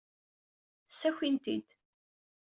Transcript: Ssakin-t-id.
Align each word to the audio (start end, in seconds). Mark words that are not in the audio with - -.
Ssakin-t-id. 0.89 1.67